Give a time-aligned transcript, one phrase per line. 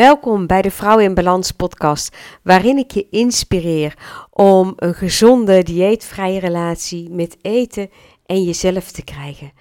[0.00, 3.94] Welkom bij de Vrouw in Balans podcast, waarin ik je inspireer
[4.30, 7.90] om een gezonde, dieetvrije relatie met eten
[8.26, 9.52] en jezelf te krijgen.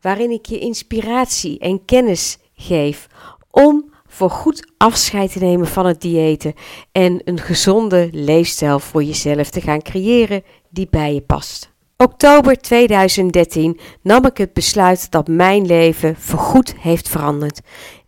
[0.00, 3.06] Waarin ik je inspiratie en kennis geef
[3.50, 6.54] om voor goed afscheid te nemen van het diëten
[6.92, 11.72] en een gezonde leefstijl voor jezelf te gaan creëren die bij je past.
[11.96, 17.60] Oktober 2013 nam ik het besluit dat mijn leven voorgoed heeft veranderd.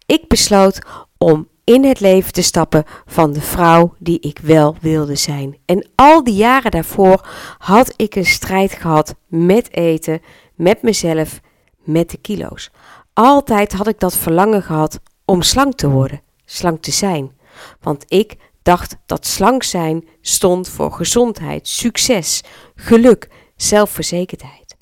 [0.07, 0.79] Ik besloot
[1.18, 5.59] om in het leven te stappen van de vrouw die ik wel wilde zijn.
[5.65, 10.20] En al die jaren daarvoor had ik een strijd gehad met eten,
[10.55, 11.41] met mezelf,
[11.84, 12.70] met de kilo's.
[13.12, 17.33] Altijd had ik dat verlangen gehad om slank te worden, slank te zijn.
[17.80, 22.42] Want ik dacht dat slank zijn stond voor gezondheid, succes,
[22.75, 24.77] geluk, zelfverzekerdheid.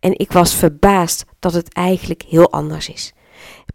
[0.00, 3.12] En ik was verbaasd dat het eigenlijk heel anders is.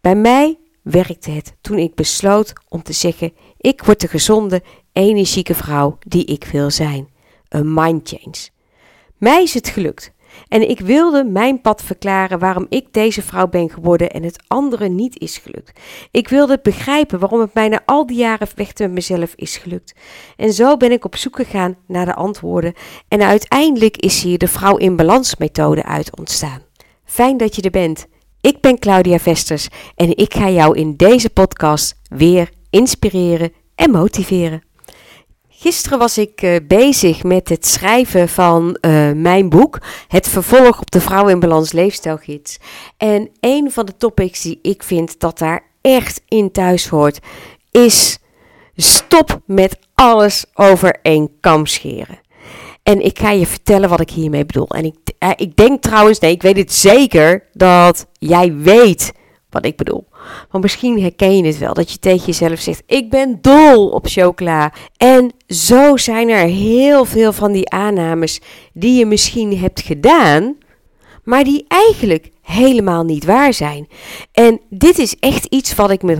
[0.01, 0.57] Bij mij
[0.89, 6.25] werkte het toen ik besloot om te zeggen: ik word de gezonde, energieke vrouw die
[6.25, 7.07] ik wil zijn.
[7.49, 8.49] Een mind change.
[9.17, 10.15] Mij is het gelukt.
[10.47, 14.89] En ik wilde mijn pad verklaren waarom ik deze vrouw ben geworden en het andere
[14.89, 15.79] niet is gelukt.
[16.11, 19.95] Ik wilde begrijpen waarom het mij na al die jaren vechten met mezelf is gelukt.
[20.35, 22.73] En zo ben ik op zoek gegaan naar de antwoorden.
[23.07, 26.61] En uiteindelijk is hier de vrouw in balans methode uit ontstaan.
[27.05, 28.07] Fijn dat je er bent.
[28.41, 34.61] Ik ben Claudia Vesters en ik ga jou in deze podcast weer inspireren en motiveren.
[35.49, 40.91] Gisteren was ik uh, bezig met het schrijven van uh, mijn boek, het vervolg op
[40.91, 42.57] de Vrouw in Balans Leefstijlgids.
[42.97, 47.19] En een van de topics die ik vind dat daar echt in thuis hoort,
[47.71, 48.19] is
[48.75, 52.19] stop met alles over één kam scheren.
[52.87, 54.67] En ik ga je vertellen wat ik hiermee bedoel.
[54.67, 59.11] En ik, uh, ik denk trouwens, nee, ik weet het zeker dat jij weet
[59.49, 60.07] wat ik bedoel.
[60.51, 64.05] Want misschien herken je het wel, dat je tegen jezelf zegt: Ik ben dol op
[64.07, 64.73] chocola.
[64.97, 68.41] En zo zijn er heel veel van die aannames
[68.73, 70.57] die je misschien hebt gedaan,
[71.23, 73.87] maar die eigenlijk helemaal niet waar zijn.
[74.31, 76.17] En dit is echt iets wat ik met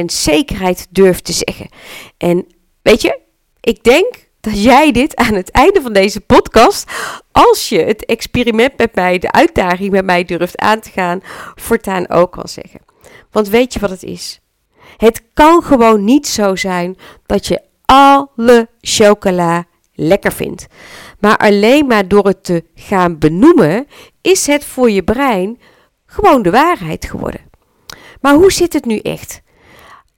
[0.00, 1.68] 100% zekerheid durf te zeggen.
[2.16, 2.46] En
[2.82, 3.18] weet je,
[3.60, 6.90] ik denk dat jij dit aan het einde van deze podcast,
[7.32, 11.20] als je het experiment met mij, de uitdaging met mij durft aan te gaan,
[11.54, 12.80] voortaan ook kan zeggen.
[13.30, 14.40] Want weet je wat het is?
[14.96, 16.96] Het kan gewoon niet zo zijn
[17.26, 20.66] dat je alle chocola lekker vindt.
[21.20, 23.86] Maar alleen maar door het te gaan benoemen,
[24.20, 25.60] is het voor je brein
[26.06, 27.40] gewoon de waarheid geworden.
[28.20, 29.42] Maar hoe zit het nu echt?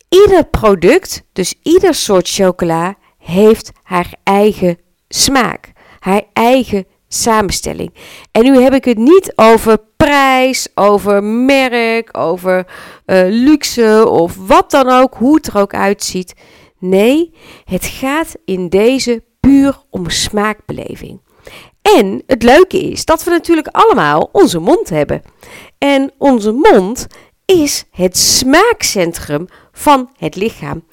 [0.09, 4.79] Ieder product, dus ieder soort chocola, heeft haar eigen
[5.09, 7.95] smaak, haar eigen samenstelling.
[8.33, 12.67] En nu heb ik het niet over prijs, over merk, over
[13.07, 16.35] uh, luxe of wat dan ook, hoe het er ook uitziet.
[16.79, 17.35] Nee,
[17.65, 21.21] het gaat in deze puur om smaakbeleving.
[21.83, 25.23] En het leuke is dat we natuurlijk allemaal onze mond hebben.
[25.79, 27.07] En onze mond
[27.45, 30.85] is het smaakcentrum van het lichaam.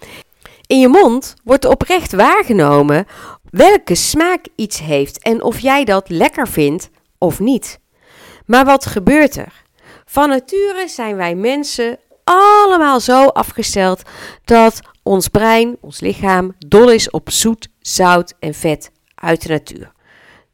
[0.67, 3.05] In je mond wordt oprecht waargenomen
[3.49, 7.79] welke smaak iets heeft en of jij dat lekker vindt of niet.
[8.45, 9.63] Maar wat gebeurt er?
[10.05, 14.01] Van nature zijn wij mensen allemaal zo afgesteld
[14.45, 19.91] dat ons brein, ons lichaam, dol is op zoet, zout en vet uit de natuur.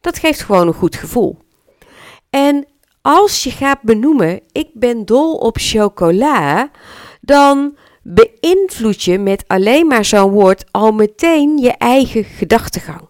[0.01, 1.37] Dat geeft gewoon een goed gevoel.
[2.29, 2.65] En
[3.01, 6.69] als je gaat benoemen, ik ben dol op chocola,
[7.21, 7.77] dan
[8.13, 13.09] beïnvloed je met alleen maar zo'n woord al meteen je eigen gedachtegang.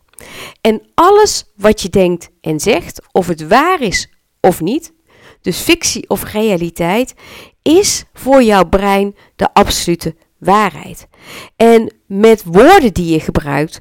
[0.62, 4.10] En alles wat je denkt en zegt, of het waar is
[4.42, 4.94] of niet,
[5.42, 7.14] dus fictie of realiteit,
[7.62, 11.08] is voor jouw brein de absolute waarheid.
[11.56, 13.78] En met woorden die je gebruikt,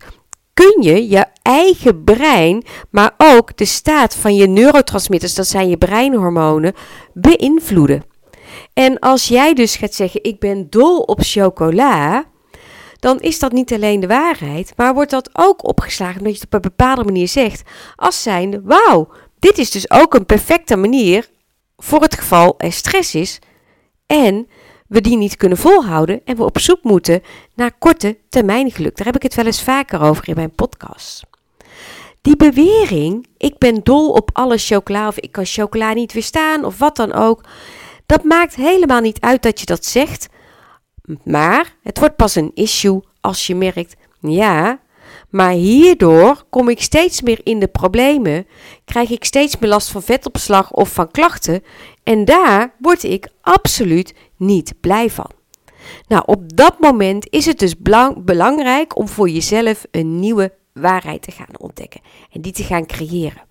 [0.55, 5.77] kun je je eigen brein, maar ook de staat van je neurotransmitters, dat zijn je
[5.77, 6.75] breinhormonen,
[7.13, 8.03] beïnvloeden.
[8.79, 12.25] En als jij dus gaat zeggen: Ik ben dol op chocola.
[12.99, 16.47] Dan is dat niet alleen de waarheid, maar wordt dat ook opgeslagen omdat je het
[16.47, 17.63] op een bepaalde manier zegt.
[17.97, 19.09] Als zijnde: Wauw,
[19.39, 21.29] dit is dus ook een perfecte manier
[21.77, 23.39] voor het geval er stress is.
[24.07, 24.49] En
[24.89, 27.23] we die niet kunnen volhouden en we op zoek moeten
[27.55, 28.97] naar korte termijn geluk.
[28.97, 31.23] Daar heb ik het wel eens vaker over in mijn podcast.
[32.23, 36.79] Die bewering, ik ben dol op alle chocola of ik kan chocola niet weerstaan of
[36.79, 37.41] wat dan ook.
[38.09, 40.29] Dat maakt helemaal niet uit dat je dat zegt,
[41.25, 44.81] maar het wordt pas een issue als je merkt, ja,
[45.31, 48.47] maar hierdoor kom ik steeds meer in de problemen,
[48.85, 51.63] krijg ik steeds meer last van vetopslag of van klachten
[52.03, 55.31] en daar word ik absoluut niet blij van.
[56.07, 57.75] Nou, op dat moment is het dus
[58.17, 62.01] belangrijk om voor jezelf een nieuwe waarheid te gaan ontdekken
[62.33, 63.43] en die te gaan creëren.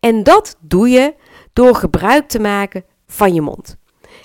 [0.00, 1.14] En dat doe je
[1.52, 3.78] door gebruik te maken van je mond.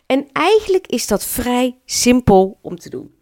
[0.06, 3.14] En eigenlijk is dat vrij simpel om te doen.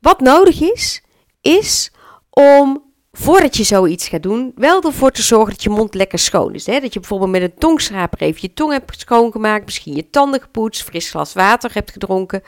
[0.00, 1.02] Wat nodig is,
[1.40, 1.92] is
[2.30, 6.54] om voordat je zoiets gaat doen, wel ervoor te zorgen dat je mond lekker schoon
[6.54, 6.66] is.
[6.66, 6.80] Hè?
[6.80, 10.82] Dat je bijvoorbeeld met een tongschraper even je tong hebt schoongemaakt, misschien je tanden gepoetst,
[10.82, 12.42] fris glas water hebt gedronken.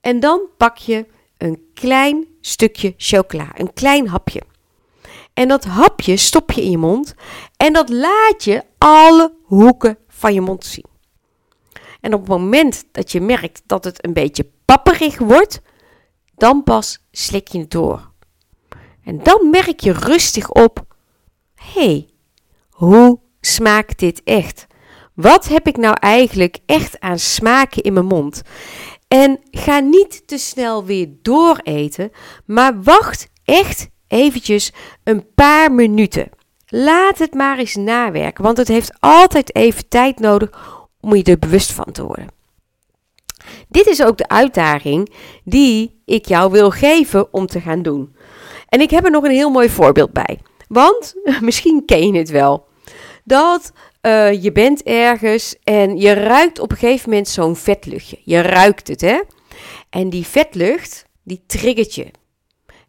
[0.00, 1.06] En dan pak je
[1.38, 4.42] een klein stukje chocola, een klein hapje.
[5.34, 7.14] En dat hapje stop je in je mond
[7.56, 10.86] en dat laat je alle hoeken van je mond zien.
[12.00, 15.60] En op het moment dat je merkt dat het een beetje papperig wordt,
[16.34, 18.10] dan pas slik je het door.
[19.04, 20.84] En dan merk je rustig op:
[21.54, 22.08] hé, hey,
[22.70, 24.66] hoe smaakt dit echt?
[25.14, 28.42] Wat heb ik nou eigenlijk echt aan smaken in mijn mond?
[29.08, 32.10] En ga niet te snel weer dooreten,
[32.44, 34.72] maar wacht echt eventjes
[35.04, 36.28] een paar minuten.
[36.66, 41.38] Laat het maar eens nawerken, want het heeft altijd even tijd nodig om je er
[41.38, 42.36] bewust van te worden.
[43.68, 45.12] Dit is ook de uitdaging
[45.44, 48.16] die ik jou wil geven om te gaan doen.
[48.68, 50.38] En ik heb er nog een heel mooi voorbeeld bij.
[50.68, 52.66] Want misschien ken je het wel.
[53.24, 53.72] Dat
[54.02, 58.18] uh, je bent ergens en je ruikt op een gegeven moment zo'n vetluchtje.
[58.24, 59.20] Je ruikt het, hè?
[59.90, 62.06] En die vetlucht, die triggert je.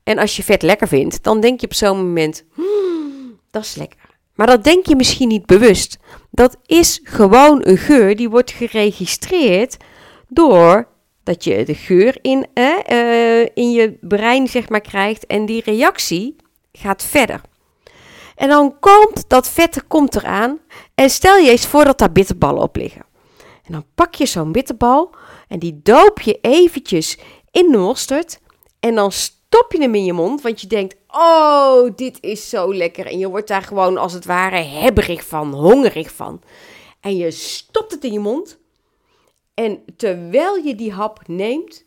[0.04, 3.76] En als je vet lekker vindt, dan denk je op zo'n moment: hmm, dat is
[3.76, 4.00] lekker.
[4.40, 5.98] Maar dat denk je misschien niet bewust.
[6.32, 9.78] Dat is gewoon een geur die wordt geregistreerd
[10.28, 10.88] door
[11.24, 16.36] dat je de geur in, eh, in je brein zeg maar, krijgt en die reactie
[16.72, 17.42] gaat verder.
[18.36, 20.60] En dan komt dat vet komt eraan
[20.96, 23.06] en stel je eens voor dat daar bitterballen op liggen.
[23.38, 25.16] En dan pak je zo'n bitterbal
[25.48, 27.18] en die doop je eventjes
[27.52, 28.40] in de mosterd
[28.80, 32.74] en dan stop je hem in je mond, want je denkt, oh, dit is zo
[32.74, 33.06] lekker.
[33.06, 36.42] En je wordt daar gewoon als het ware hebberig van, hongerig van.
[37.00, 38.60] En je stopt het in je mond
[39.54, 41.86] en terwijl je die hap neemt,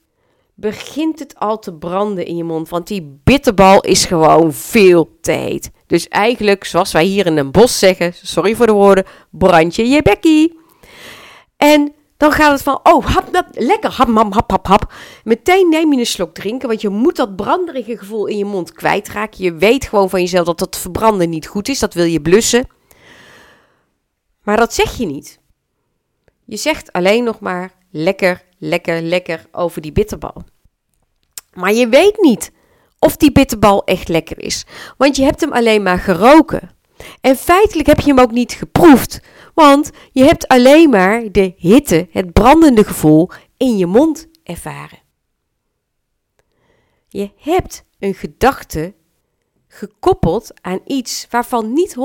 [0.55, 2.69] begint het al te branden in je mond.
[2.69, 5.71] Want die bitterbal is gewoon veel te heet.
[5.87, 9.89] Dus eigenlijk, zoals wij hier in een bos zeggen, sorry voor de woorden, brand je
[9.89, 10.59] je bekkie.
[11.57, 14.93] En dan gaat het van, oh, hap, hap, lekker, hap, hap, hap, hap, hap.
[15.25, 18.73] Meteen neem je een slok drinken, want je moet dat branderige gevoel in je mond
[18.73, 19.45] kwijtraken.
[19.45, 22.67] Je weet gewoon van jezelf dat dat verbranden niet goed is, dat wil je blussen.
[24.43, 25.41] Maar dat zeg je niet.
[26.45, 30.45] Je zegt alleen nog maar lekker, lekker, lekker over die bitterbal.
[31.53, 32.53] Maar je weet niet
[32.99, 34.65] of die bitterbal echt lekker is,
[34.97, 36.71] want je hebt hem alleen maar geroken.
[37.21, 39.21] En feitelijk heb je hem ook niet geproefd,
[39.55, 44.99] want je hebt alleen maar de hitte, het brandende gevoel in je mond ervaren.
[47.09, 48.95] Je hebt een gedachte
[49.69, 51.97] gekoppeld aan iets waarvan niet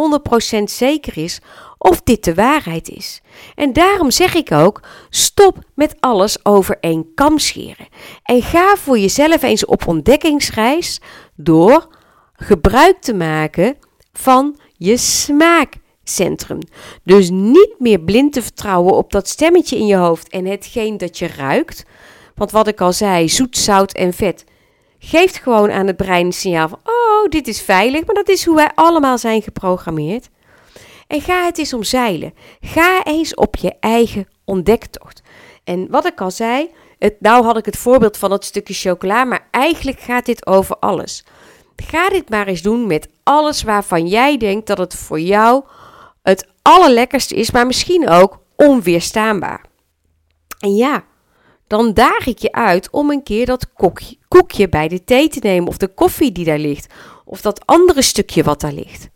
[0.60, 1.40] 100% zeker is
[1.78, 3.22] of dit de waarheid is.
[3.56, 7.88] En daarom zeg ik ook: stop met alles over één kam scheren.
[8.24, 11.02] En ga voor jezelf eens op ontdekkingsreis
[11.36, 11.88] door
[12.34, 13.78] gebruik te maken
[14.12, 14.98] van je
[16.10, 16.60] smaakcentrum.
[17.04, 21.18] Dus niet meer blind te vertrouwen op dat stemmetje in je hoofd en hetgeen dat
[21.18, 21.86] je ruikt.
[22.36, 24.46] Want wat ik al zei, zoet, zout en vet
[25.00, 28.06] geeft gewoon aan het brein een signaal van: oh, dit is veilig.
[28.06, 30.30] Maar dat is hoe wij allemaal zijn geprogrammeerd.
[31.08, 32.34] En ga het eens omzeilen.
[32.62, 35.22] Ga eens op je eigen ontdektocht.
[35.64, 39.24] En wat ik al zei, het, nou had ik het voorbeeld van dat stukje chocola,
[39.24, 41.24] maar eigenlijk gaat dit over alles.
[41.76, 45.64] Ga dit maar eens doen met alles waarvan jij denkt dat het voor jou
[46.28, 49.66] het allerlekkerste is, maar misschien ook onweerstaanbaar.
[50.60, 51.06] En ja,
[51.68, 55.40] dan daag ik je uit om een keer dat koekje, koekje bij de thee te
[55.42, 56.94] nemen, of de koffie die daar ligt,
[57.26, 59.10] of dat andere stukje wat daar ligt.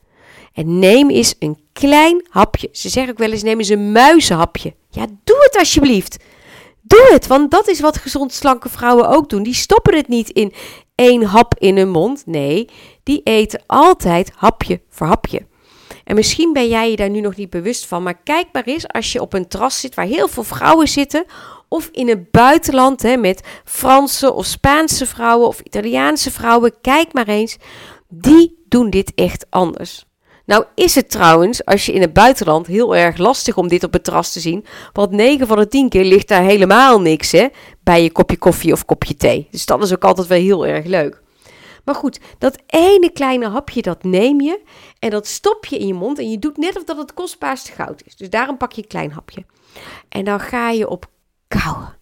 [0.53, 2.69] En neem eens een klein hapje.
[2.71, 4.75] Ze zeggen ook wel eens: neem eens een muizenhapje.
[4.89, 6.17] Ja, doe het alsjeblieft.
[6.81, 9.43] Doe het, want dat is wat gezond slanke vrouwen ook doen.
[9.43, 10.53] Die stoppen het niet in
[10.95, 12.25] één hap in hun mond.
[12.25, 12.69] Nee,
[13.03, 15.49] die eten altijd hapje voor hapje.
[16.03, 18.87] En misschien ben jij je daar nu nog niet bewust van, maar kijk maar eens
[18.87, 21.25] als je op een terras zit waar heel veel vrouwen zitten,
[21.67, 27.27] of in het buitenland hè, met Franse of Spaanse vrouwen of Italiaanse vrouwen, kijk maar
[27.27, 27.57] eens,
[28.09, 30.05] die doen dit echt anders.
[30.45, 33.93] Nou is het trouwens, als je in het buitenland, heel erg lastig om dit op
[33.93, 34.65] het terras te zien.
[34.93, 37.47] Want 9 van de 10 keer ligt daar helemaal niks hè,
[37.83, 39.47] bij je kopje koffie of kopje thee.
[39.51, 41.21] Dus dat is ook altijd wel heel erg leuk.
[41.83, 44.61] Maar goed, dat ene kleine hapje, dat neem je
[44.99, 46.19] en dat stop je in je mond.
[46.19, 48.15] En je doet net of dat het kostbaarste goud is.
[48.15, 49.45] Dus daarom pak je een klein hapje.
[50.09, 51.05] En dan ga je op
[51.47, 51.97] kauwen.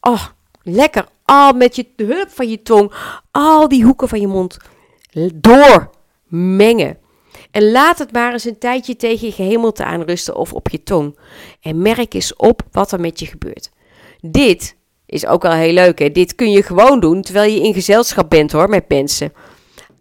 [0.00, 0.26] Oh,
[0.62, 2.92] lekker al met je de hulp van je tong
[3.30, 4.56] al die hoeken van je mond
[5.34, 6.98] doormengen.
[7.50, 11.18] En laat het maar eens een tijdje tegen je gehemelte aanrusten of op je tong.
[11.60, 13.70] En merk eens op wat er met je gebeurt.
[14.20, 14.76] Dit
[15.10, 15.98] is ook wel heel leuk.
[15.98, 16.10] Hè?
[16.10, 19.32] Dit kun je gewoon doen terwijl je in gezelschap bent hoor, met mensen.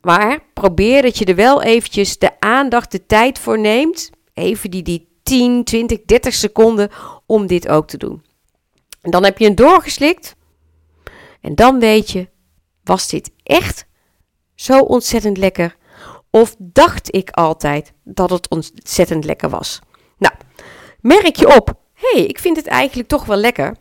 [0.01, 4.09] Maar probeer dat je er wel eventjes de aandacht, de tijd voor neemt.
[4.33, 6.89] Even die, die 10, 20, 30 seconden
[7.25, 8.23] om dit ook te doen.
[9.01, 10.35] En dan heb je hem doorgeslikt.
[11.41, 12.29] En dan weet je,
[12.83, 13.85] was dit echt
[14.55, 15.75] zo ontzettend lekker?
[16.31, 19.79] Of dacht ik altijd dat het ontzettend lekker was?
[20.17, 20.33] Nou,
[21.01, 23.75] merk je op, hey, ik vind het eigenlijk toch wel lekker.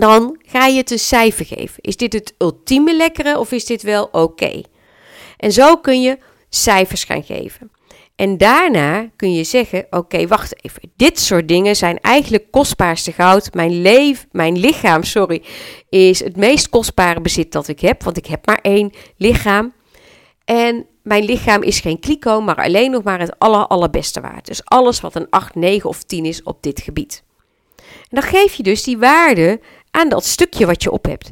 [0.00, 1.82] Dan ga je het een cijfer geven.
[1.82, 4.62] Is dit het ultieme lekkere of is dit wel oké?
[5.36, 7.70] En zo kun je cijfers gaan geven.
[8.16, 10.92] En daarna kun je zeggen: Oké, wacht even.
[10.96, 13.54] Dit soort dingen zijn eigenlijk kostbaarste goud.
[13.54, 15.42] Mijn, leef, mijn lichaam sorry,
[15.88, 18.02] is het meest kostbare bezit dat ik heb.
[18.02, 19.72] Want ik heb maar één lichaam.
[20.44, 24.46] En mijn lichaam is geen kliko, maar alleen nog maar het aller, allerbeste waard.
[24.46, 27.24] Dus alles wat een 8, 9 of 10 is op dit gebied.
[27.76, 29.60] En dan geef je dus die waarde
[29.96, 31.30] aan dat stukje wat je op hebt.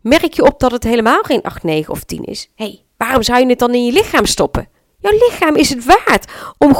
[0.00, 2.50] Merk je op dat het helemaal geen 8, 9 of 10 is?
[2.54, 4.68] hey, waarom zou je het dan in je lichaam stoppen?
[4.98, 6.76] Jouw lichaam is het waard om,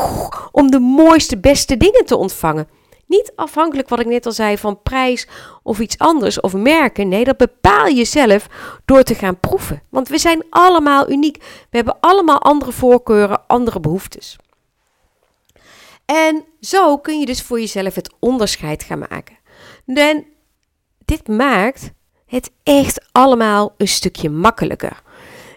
[0.50, 2.68] om de mooiste, beste dingen te ontvangen.
[3.06, 5.28] Niet afhankelijk, wat ik net al zei, van prijs
[5.62, 7.08] of iets anders of merken.
[7.08, 8.46] Nee, dat bepaal je zelf
[8.84, 9.82] door te gaan proeven.
[9.88, 11.36] Want we zijn allemaal uniek.
[11.70, 14.36] We hebben allemaal andere voorkeuren, andere behoeftes.
[16.04, 19.38] En zo kun je dus voor jezelf het onderscheid gaan maken.
[19.86, 20.26] En
[21.12, 21.92] dit maakt
[22.26, 25.02] het echt allemaal een stukje makkelijker.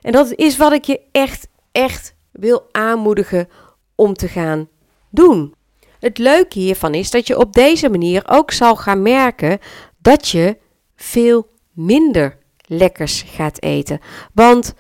[0.02, 3.50] En dat is wat ik je echt, echt wil aanmoedigen
[3.96, 4.70] om te gaan
[5.10, 5.54] doen.
[6.00, 9.60] Het leuke hiervan is dat je op deze manier ook zal gaan merken
[9.98, 10.58] dat je
[10.96, 14.00] veel minder lekkers gaat eten.
[14.34, 14.74] Want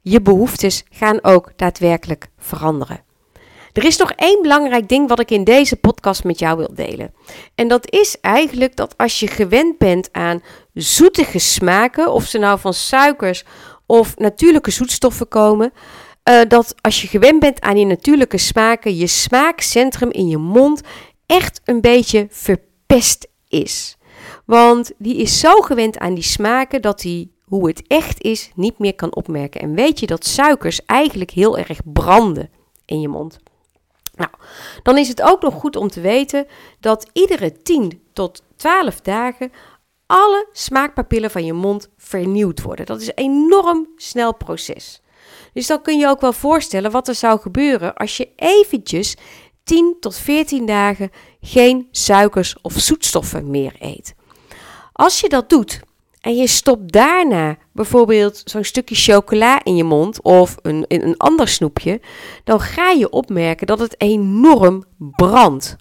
[0.00, 3.03] je behoeftes gaan ook daadwerkelijk veranderen.
[3.74, 7.14] Er is nog één belangrijk ding wat ik in deze podcast met jou wil delen.
[7.54, 10.42] En dat is eigenlijk dat als je gewend bent aan
[10.74, 13.44] zoetige smaken, of ze nou van suikers
[13.86, 15.72] of natuurlijke zoetstoffen komen,
[16.24, 20.80] uh, dat als je gewend bent aan die natuurlijke smaken, je smaakcentrum in je mond
[21.26, 23.96] echt een beetje verpest is.
[24.46, 28.78] Want die is zo gewend aan die smaken dat hij hoe het echt is niet
[28.78, 29.60] meer kan opmerken.
[29.60, 32.50] En weet je dat suikers eigenlijk heel erg branden
[32.84, 33.38] in je mond.
[34.16, 34.30] Nou,
[34.82, 36.46] dan is het ook nog goed om te weten
[36.80, 39.52] dat iedere 10 tot 12 dagen
[40.06, 42.86] alle smaakpapillen van je mond vernieuwd worden.
[42.86, 45.02] Dat is een enorm snel proces.
[45.52, 49.16] Dus dan kun je ook wel voorstellen wat er zou gebeuren als je eventjes
[49.64, 54.14] 10 tot 14 dagen geen suikers of zoetstoffen meer eet.
[54.92, 55.80] Als je dat doet
[56.24, 61.48] en je stopt daarna bijvoorbeeld zo'n stukje chocola in je mond of een, een ander
[61.48, 62.00] snoepje,
[62.44, 65.76] dan ga je opmerken dat het enorm brandt.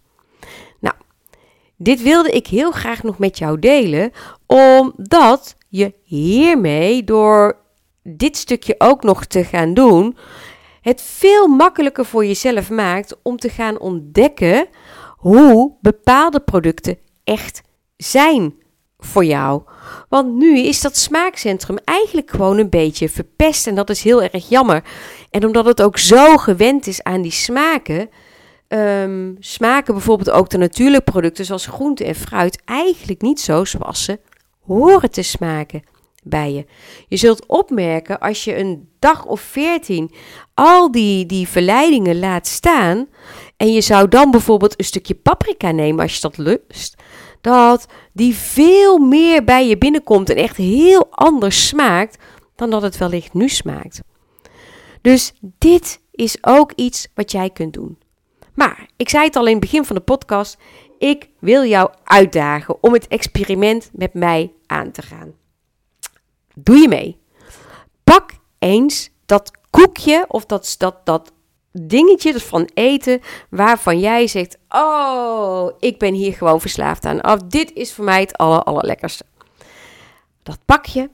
[0.80, 0.96] Nou,
[1.78, 4.12] dit wilde ik heel graag nog met jou delen,
[4.46, 7.58] omdat je hiermee door
[8.02, 10.18] dit stukje ook nog te gaan doen,
[10.82, 14.68] het veel makkelijker voor jezelf maakt om te gaan ontdekken
[15.18, 17.62] hoe bepaalde producten echt
[17.98, 18.62] zijn
[19.06, 19.62] voor jou.
[20.10, 24.50] Want nu is dat smaakcentrum eigenlijk gewoon een beetje verpest en dat is heel erg
[24.50, 24.84] jammer.
[25.30, 28.10] En omdat het ook zo gewend is aan die smaken,
[28.68, 34.04] um, smaken bijvoorbeeld ook de natuurlijke producten zoals groente en fruit eigenlijk niet zo zoals
[34.04, 34.20] ze
[34.66, 35.84] horen te smaken
[36.24, 36.66] bij je.
[37.08, 40.12] Je zult opmerken als je een dag of veertien
[40.54, 43.08] al die, die verleidingen laat staan.
[43.58, 46.96] En je zou dan bijvoorbeeld een stukje paprika nemen als je dat lust.
[47.44, 52.18] Dat die veel meer bij je binnenkomt en echt heel anders smaakt
[52.56, 54.02] dan dat het wellicht nu smaakt.
[55.02, 57.98] Dus dit is ook iets wat jij kunt doen.
[58.54, 60.58] Maar ik zei het al in het begin van de podcast.
[61.00, 65.34] Ik wil jou uitdagen om het experiment met mij aan te gaan.
[66.56, 67.18] Doe je mee?
[68.04, 71.32] Pak eens dat koekje of dat, dat, dat
[71.82, 77.26] dingetje van eten waarvan jij zegt: Oh, ik ben hier gewoon verslaafd aan.
[77.26, 79.26] Of dit is voor mij het aller, allerlekkerste.
[80.44, 81.10] Dat pak je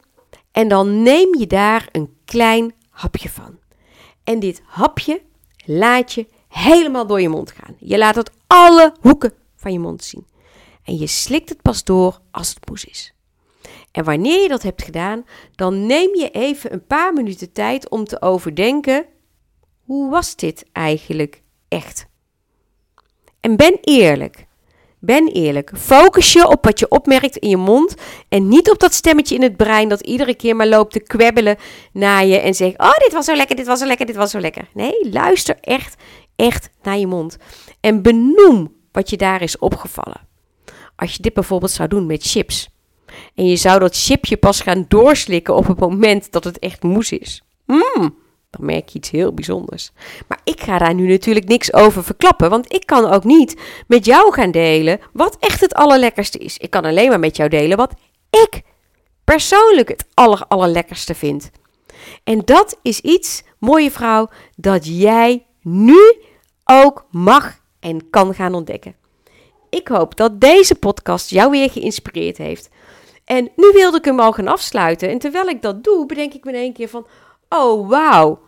[0.52, 3.58] en dan neem je daar een klein hapje van.
[4.24, 5.22] En dit hapje
[5.66, 7.76] laat je helemaal door je mond gaan.
[7.78, 10.28] Je laat het alle hoeken van je mond zien.
[10.84, 13.14] En je slikt het pas door als het moes is.
[13.92, 15.26] En wanneer je dat hebt gedaan,
[15.56, 19.06] dan neem je even een paar minuten tijd om te overdenken:
[19.90, 22.06] hoe was dit eigenlijk echt?
[23.40, 24.46] En ben eerlijk.
[25.00, 25.72] Ben eerlijk.
[25.78, 27.96] Focus je op wat je opmerkt in je mond
[28.28, 31.58] en niet op dat stemmetje in het brein dat iedere keer maar loopt te kwebbelen
[31.94, 34.32] naar je en zegt: Oh, dit was zo lekker, dit was zo lekker, dit was
[34.32, 34.68] zo lekker.
[34.74, 35.96] Nee, luister echt,
[36.36, 37.38] echt naar je mond.
[37.80, 40.28] En benoem wat je daar is opgevallen.
[40.96, 42.70] Als je dit bijvoorbeeld zou doen met chips.
[43.36, 47.12] En je zou dat chipje pas gaan doorslikken op het moment dat het echt moes
[47.12, 47.44] is.
[47.66, 48.16] Mmm,
[48.50, 49.92] dan merk je iets heel bijzonders.
[50.28, 54.06] Maar ik ga daar nu natuurlijk niks over verklappen, want ik kan ook niet met
[54.06, 56.58] jou gaan delen wat echt het allerlekkerste is.
[56.58, 57.94] Ik kan alleen maar met jou delen wat
[58.30, 58.62] ik
[59.24, 61.52] persoonlijk het aller, allerlekkerste vind.
[62.24, 66.00] En dat is iets, mooie vrouw, dat jij nu
[66.66, 68.96] ook mag en kan gaan ontdekken.
[69.70, 72.70] Ik hoop dat deze podcast jou weer geïnspireerd heeft.
[73.26, 75.10] En nu wilde ik hem al gaan afsluiten.
[75.10, 77.08] En terwijl ik dat doe, bedenk ik me in één keer van:
[77.50, 78.40] oh wauw.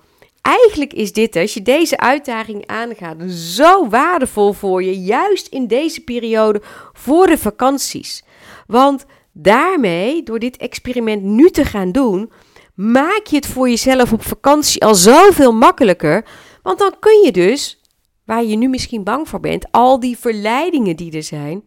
[0.41, 6.03] Eigenlijk is dit, als je deze uitdaging aangaat, zo waardevol voor je, juist in deze
[6.03, 6.61] periode
[6.93, 8.23] voor de vakanties.
[8.67, 12.31] Want daarmee, door dit experiment nu te gaan doen,
[12.75, 16.25] maak je het voor jezelf op vakantie al zoveel makkelijker.
[16.63, 17.81] Want dan kun je dus,
[18.25, 21.63] waar je nu misschien bang voor bent, al die verleidingen die er zijn,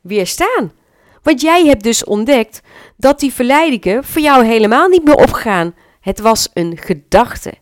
[0.00, 0.72] weerstaan.
[1.22, 2.60] Want jij hebt dus ontdekt
[2.96, 5.74] dat die verleidingen voor jou helemaal niet meer opgaan.
[6.02, 7.52] Het was een gedachte.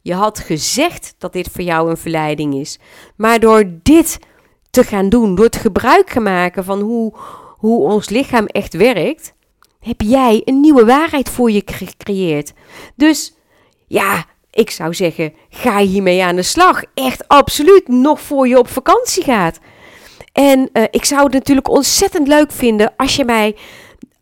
[0.00, 2.78] Je had gezegd dat dit voor jou een verleiding is.
[3.16, 4.18] Maar door dit
[4.70, 7.14] te gaan doen, door het gebruik te maken van hoe,
[7.56, 9.34] hoe ons lichaam echt werkt,
[9.80, 12.52] heb jij een nieuwe waarheid voor je gecreëerd.
[12.96, 13.34] Dus
[13.86, 16.82] ja, ik zou zeggen, ga hiermee aan de slag.
[16.94, 19.58] Echt absoluut, nog voor je op vakantie gaat.
[20.32, 23.56] En uh, ik zou het natuurlijk ontzettend leuk vinden als je mij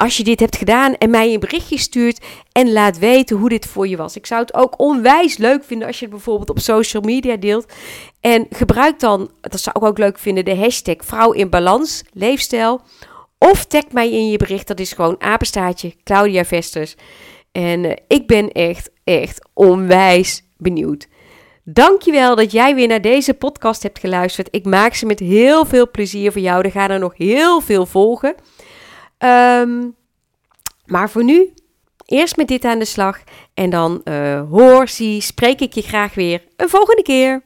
[0.00, 3.66] als je dit hebt gedaan en mij een berichtje stuurt en laat weten hoe dit
[3.66, 4.16] voor je was.
[4.16, 7.72] Ik zou het ook onwijs leuk vinden als je het bijvoorbeeld op social media deelt.
[8.20, 12.80] En gebruik dan, dat zou ik ook leuk vinden, de hashtag vrouw in balans, leefstijl.
[13.38, 16.94] Of tag mij in je bericht, dat is gewoon apenstaartje Claudia Vesters.
[17.52, 21.08] En uh, ik ben echt, echt onwijs benieuwd.
[21.64, 24.48] Dankjewel dat jij weer naar deze podcast hebt geluisterd.
[24.50, 26.64] Ik maak ze met heel veel plezier voor jou.
[26.64, 28.34] Er gaan er nog heel veel volgen.
[29.24, 29.96] Um,
[30.86, 31.52] maar voor nu,
[32.04, 33.22] eerst met dit aan de slag.
[33.54, 37.42] En dan uh, hoor, zie, spreek ik je graag weer een volgende keer.